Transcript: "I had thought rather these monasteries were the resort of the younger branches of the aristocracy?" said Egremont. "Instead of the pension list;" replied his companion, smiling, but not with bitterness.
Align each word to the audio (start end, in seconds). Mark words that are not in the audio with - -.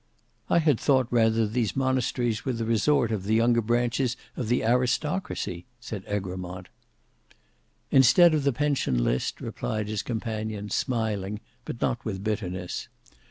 "I 0.49 0.57
had 0.57 0.79
thought 0.79 1.05
rather 1.11 1.45
these 1.45 1.75
monasteries 1.75 2.43
were 2.43 2.53
the 2.53 2.65
resort 2.65 3.11
of 3.11 3.25
the 3.25 3.35
younger 3.35 3.61
branches 3.61 4.17
of 4.35 4.47
the 4.47 4.63
aristocracy?" 4.63 5.67
said 5.79 6.03
Egremont. 6.07 6.69
"Instead 7.91 8.33
of 8.33 8.43
the 8.43 8.51
pension 8.51 9.03
list;" 9.03 9.39
replied 9.41 9.87
his 9.89 10.01
companion, 10.01 10.71
smiling, 10.71 11.39
but 11.65 11.79
not 11.81 12.03
with 12.03 12.23
bitterness. 12.23 12.87